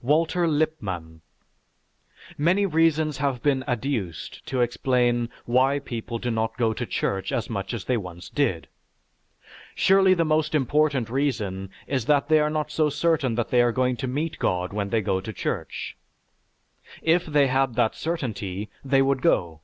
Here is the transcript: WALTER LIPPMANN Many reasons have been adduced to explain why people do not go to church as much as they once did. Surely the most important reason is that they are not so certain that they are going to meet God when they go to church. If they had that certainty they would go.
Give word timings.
WALTER 0.00 0.48
LIPPMANN 0.48 1.20
Many 2.38 2.64
reasons 2.64 3.18
have 3.18 3.42
been 3.42 3.62
adduced 3.68 4.46
to 4.46 4.62
explain 4.62 5.28
why 5.44 5.78
people 5.78 6.18
do 6.18 6.30
not 6.30 6.56
go 6.56 6.72
to 6.72 6.86
church 6.86 7.30
as 7.30 7.50
much 7.50 7.74
as 7.74 7.84
they 7.84 7.98
once 7.98 8.30
did. 8.30 8.68
Surely 9.74 10.14
the 10.14 10.24
most 10.24 10.54
important 10.54 11.10
reason 11.10 11.68
is 11.86 12.06
that 12.06 12.30
they 12.30 12.40
are 12.40 12.48
not 12.48 12.70
so 12.70 12.88
certain 12.88 13.34
that 13.34 13.50
they 13.50 13.60
are 13.60 13.72
going 13.72 13.98
to 13.98 14.06
meet 14.08 14.38
God 14.38 14.72
when 14.72 14.88
they 14.88 15.02
go 15.02 15.20
to 15.20 15.34
church. 15.34 15.98
If 17.02 17.26
they 17.26 17.48
had 17.48 17.74
that 17.74 17.94
certainty 17.94 18.70
they 18.82 19.02
would 19.02 19.20
go. 19.20 19.60